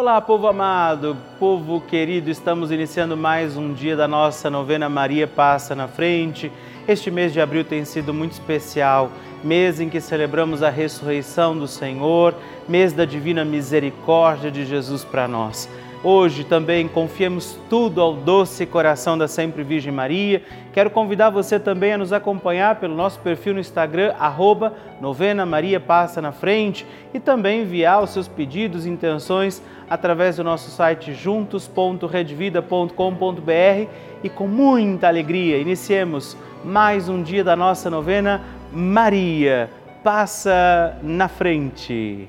[0.00, 5.74] Olá, povo amado, povo querido, estamos iniciando mais um dia da nossa novena Maria Passa
[5.74, 6.50] na Frente.
[6.88, 9.12] Este mês de abril tem sido muito especial,
[9.44, 12.34] mês em que celebramos a ressurreição do Senhor,
[12.66, 15.68] mês da divina misericórdia de Jesus para nós.
[16.02, 20.42] Hoje também confiemos tudo ao doce coração da Sempre Virgem Maria.
[20.72, 25.78] Quero convidar você também a nos acompanhar pelo nosso perfil no Instagram, arroba Novena Maria
[25.78, 31.12] Passa na Frente, e também enviar os seus pedidos e intenções através do nosso site
[31.12, 33.90] juntos.redvida.com.br
[34.22, 38.40] e com muita alegria iniciemos mais um dia da nossa novena
[38.72, 39.68] Maria
[40.04, 42.28] Passa na Frente.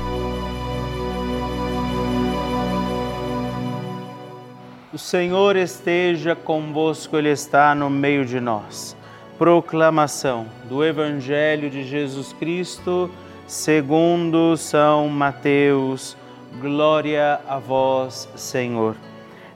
[5.01, 8.95] Senhor esteja convosco, Ele está no meio de nós.
[9.37, 13.09] Proclamação do Evangelho de Jesus Cristo,
[13.47, 16.15] segundo São Mateus.
[16.61, 18.95] Glória a vós, Senhor.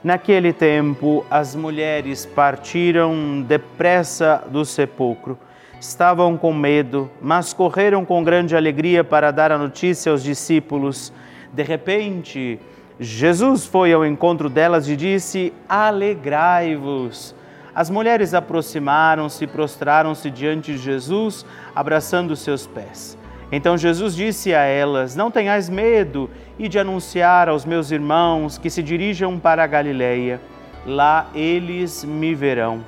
[0.02, 5.38] Naquele tempo, as mulheres partiram depressa do sepulcro.
[5.80, 11.12] Estavam com medo, mas correram com grande alegria para dar a notícia aos discípulos.
[11.52, 12.58] De repente,
[12.98, 17.34] Jesus foi ao encontro delas e disse: Alegrai-vos.
[17.74, 23.18] As mulheres aproximaram-se e prostraram-se diante de Jesus, abraçando seus pés.
[23.52, 28.70] Então Jesus disse a elas: Não tenhais medo e de anunciar aos meus irmãos que
[28.70, 30.40] se dirijam para a Galileia.
[30.86, 32.82] Lá eles me verão.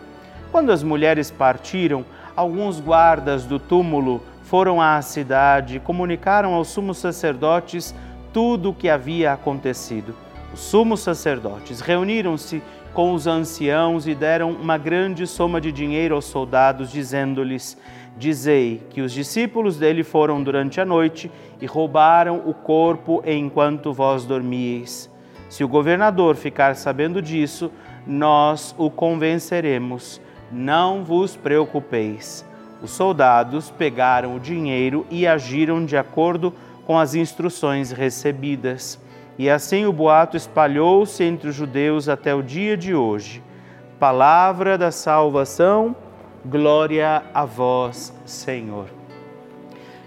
[0.51, 2.03] Quando as mulheres partiram,
[2.35, 7.95] alguns guardas do túmulo foram à cidade e comunicaram aos sumos sacerdotes
[8.33, 10.15] tudo o que havia acontecido.
[10.53, 12.63] Os sumos sacerdotes reuniram-se
[12.95, 17.77] com os anciãos e deram uma grande soma de dinheiro aos soldados, dizendo-lhes:
[18.17, 21.31] Dizei que os discípulos dele foram durante a noite
[21.61, 25.11] e roubaram o corpo enquanto vós dormíeis.
[25.49, 27.71] Se o governador ficar sabendo disso,
[28.07, 30.21] nós o convenceremos.
[30.51, 32.45] Não vos preocupeis.
[32.83, 38.99] Os soldados pegaram o dinheiro e agiram de acordo com com as instruções recebidas.
[39.39, 43.43] E assim o boato espalhou-se entre os judeus até o dia de hoje.
[44.01, 45.95] Palavra da salvação,
[46.47, 48.87] glória a vós, Senhor.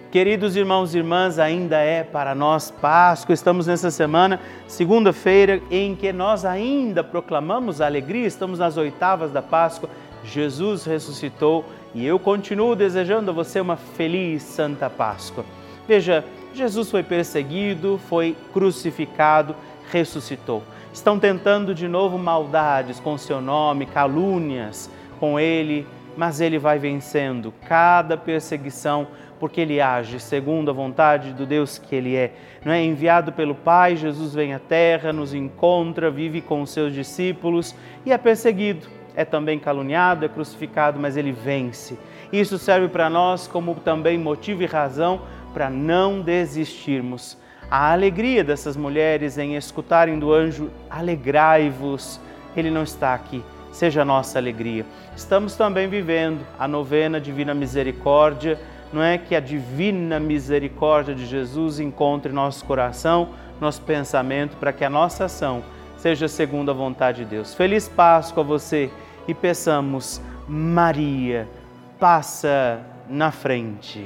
[0.10, 3.32] Queridos irmãos e irmãs, ainda é para nós Páscoa.
[3.32, 9.44] Estamos nessa semana, segunda-feira, em que nós ainda proclamamos a alegria, estamos nas oitavas da
[9.44, 9.88] Páscoa.
[10.24, 15.46] Jesus ressuscitou e eu continuo desejando a você uma feliz Santa Páscoa.
[15.88, 19.56] Veja, Jesus foi perseguido, foi crucificado,
[19.92, 20.64] ressuscitou.
[20.94, 24.90] Estão tentando de novo maldades com seu nome, calúnias
[25.20, 29.08] com ele, mas ele vai vencendo cada perseguição
[29.40, 32.32] porque ele age segundo a vontade do Deus que ele é.
[32.64, 36.94] Não é enviado pelo Pai, Jesus vem à terra, nos encontra, vive com os seus
[36.94, 38.88] discípulos e é perseguido.
[39.16, 41.98] É também caluniado, é crucificado, mas ele vence.
[42.32, 45.22] Isso serve para nós como também motivo e razão
[45.54, 47.38] para não desistirmos.
[47.70, 52.20] A alegria dessas mulheres em escutarem do anjo: alegrai-vos,
[52.56, 54.86] ele não está aqui seja a nossa alegria.
[55.16, 58.60] Estamos também vivendo a novena Divina Misericórdia
[58.92, 63.30] não é que a divina misericórdia de Jesus encontre nosso coração,
[63.60, 65.64] nosso pensamento, para que a nossa ação
[65.98, 67.54] seja segundo a vontade de Deus.
[67.54, 68.90] Feliz Páscoa a você
[69.28, 71.48] e peçamos, Maria,
[72.00, 74.06] passa na frente.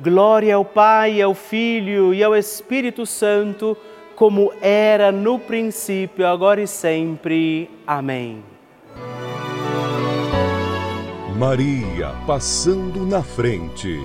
[0.00, 3.76] Glória ao Pai, ao Filho e ao Espírito Santo,
[4.16, 7.70] como era no princípio, agora e sempre.
[7.86, 8.42] Amém.
[11.36, 14.00] Maria passando na frente.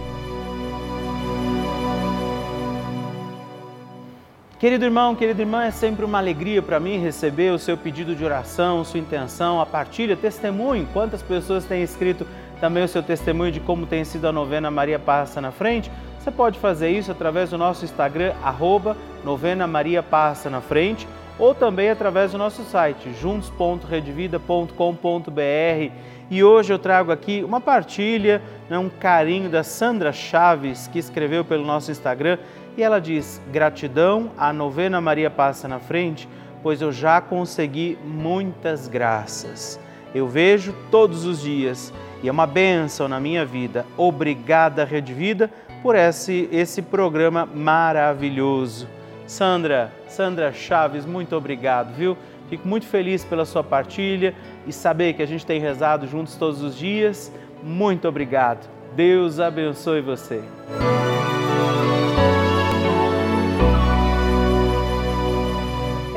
[4.59, 8.25] Querido irmão, querida irmã, é sempre uma alegria para mim receber o seu pedido de
[8.25, 10.85] oração, sua intenção, a partilha, testemunho.
[10.91, 12.27] Quantas pessoas têm escrito
[12.59, 15.91] também o seu testemunho de como tem sido a novena Maria Passa na Frente?
[16.19, 21.55] Você pode fazer isso através do nosso Instagram, arroba novena Maria Passa na Frente, ou
[21.55, 28.39] também através do nosso site, juntos.redvida.com.br e hoje eu trago aqui uma partilha,
[28.69, 32.37] né, um carinho da Sandra Chaves, que escreveu pelo nosso Instagram,
[32.77, 36.29] e ela diz: gratidão, a novena Maria passa na frente,
[36.61, 39.79] pois eu já consegui muitas graças.
[40.13, 43.85] Eu vejo todos os dias e é uma bênção na minha vida.
[43.97, 45.49] Obrigada, Rede Vida,
[45.81, 48.87] por esse, esse programa maravilhoso.
[49.25, 52.17] Sandra, Sandra Chaves, muito obrigado, viu?
[52.49, 54.33] Fico muito feliz pela sua partilha
[54.65, 57.31] e saber que a gente tem rezado juntos todos os dias.
[57.61, 58.67] Muito obrigado.
[58.95, 60.41] Deus abençoe você.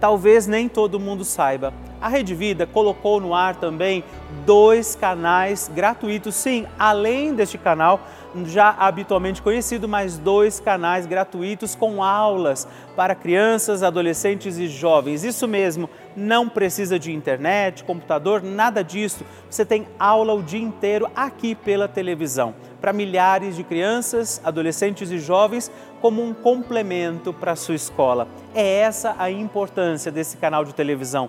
[0.00, 1.72] talvez nem todo mundo saiba.
[2.00, 4.02] A Rede Vida colocou no ar também
[4.46, 8.00] dois canais gratuitos, sim, além deste canal
[8.44, 12.66] já habitualmente conhecido, mais dois canais gratuitos com aulas
[12.96, 15.24] para crianças, adolescentes e jovens.
[15.24, 19.24] Isso mesmo, não precisa de internet, computador, nada disso.
[19.48, 25.18] Você tem aula o dia inteiro aqui pela televisão para milhares de crianças, adolescentes e
[25.18, 28.26] jovens como um complemento para a sua escola.
[28.54, 31.28] É essa a importância desse canal de televisão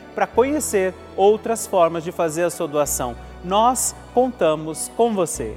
[0.13, 3.15] para conhecer outras formas de fazer a sua doação.
[3.43, 5.55] Nós contamos com você.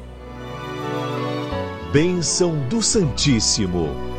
[1.92, 4.14] Bênção do Santíssimo.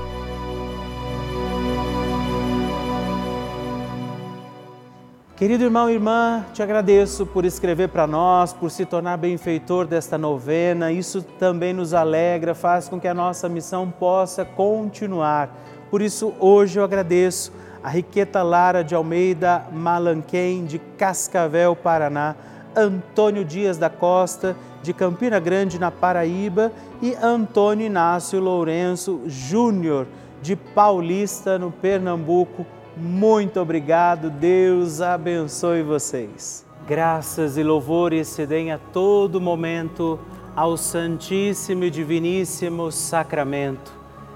[5.35, 10.17] Querido irmão e irmã, te agradeço por escrever para nós, por se tornar benfeitor desta
[10.17, 10.93] novena.
[10.93, 15.53] Isso também nos alegra, faz com que a nossa missão possa continuar.
[15.91, 17.51] Por isso, hoje eu agradeço
[17.85, 22.35] a Riqueta Lara de Almeida Malanquém, de Cascavel, Paraná,
[22.75, 30.07] Antônio Dias da Costa, de Campina Grande, na Paraíba, e Antônio Inácio Lourenço Júnior,
[30.41, 32.65] de Paulista, no Pernambuco.
[32.97, 36.65] Muito obrigado, Deus abençoe vocês.
[36.87, 40.19] Graças e louvores se deem a todo momento
[40.55, 44.04] ao Santíssimo e Diviníssimo Sacramento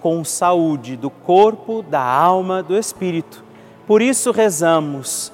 [0.00, 3.44] com saúde do corpo, da alma, do espírito.
[3.86, 5.32] Por isso rezamos,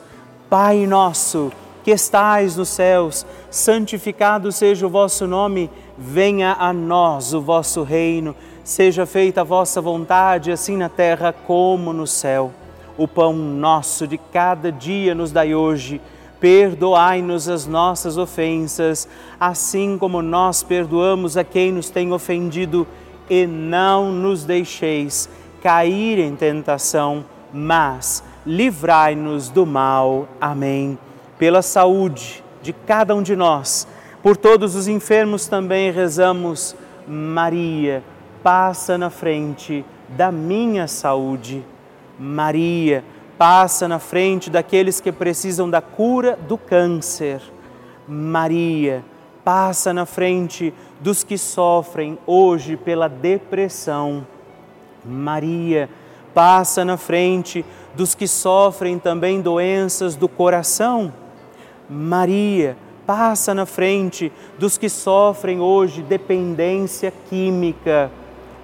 [0.48, 1.51] Pai nosso
[1.83, 8.35] que estais nos céus, santificado seja o vosso nome venha a nós o vosso reino,
[8.64, 12.53] seja feita a vossa vontade, assim na terra como no céu.
[12.96, 16.01] O pão nosso de cada dia nos dai hoje.
[16.38, 22.87] Perdoai-nos as nossas ofensas, assim como nós perdoamos a quem nos tem ofendido,
[23.29, 25.29] e não nos deixeis
[25.63, 30.29] cair em tentação, mas livrai-nos do mal.
[30.41, 30.99] Amém.
[31.39, 33.87] Pela saúde de cada um de nós,
[34.23, 38.03] por todos os enfermos também rezamos, Maria,
[38.43, 41.65] passa na frente da minha saúde.
[42.19, 43.05] Maria,
[43.37, 47.41] passa na frente daqueles que precisam da cura do câncer.
[48.07, 49.05] Maria,
[49.45, 54.27] passa na frente dos que sofrem hoje pela depressão.
[55.05, 55.89] Maria,
[56.33, 61.13] passa na frente dos que sofrem também doenças do coração.
[61.91, 62.77] Maria,
[63.07, 68.11] passa na frente dos que sofrem hoje dependência química.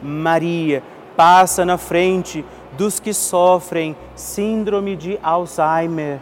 [0.01, 0.83] Maria,
[1.17, 2.45] passa na frente
[2.77, 6.21] dos que sofrem síndrome de Alzheimer.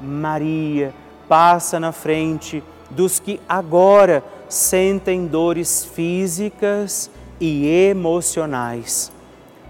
[0.00, 0.92] Maria,
[1.28, 2.62] passa na frente
[2.94, 9.12] dos que agora sentem dores físicas e emocionais.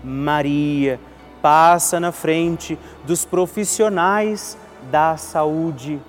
[0.03, 1.01] Maria,
[1.41, 4.57] passa na frente dos profissionais
[4.91, 6.01] da saúde.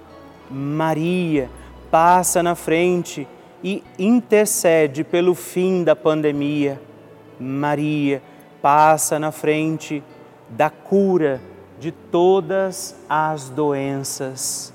[0.49, 1.49] Maria,
[1.89, 3.27] passa na frente
[3.63, 6.79] e intercede pelo fim da pandemia.
[7.39, 8.21] Maria
[8.61, 10.03] passa na frente
[10.49, 11.41] da cura
[11.79, 14.74] de todas as doenças.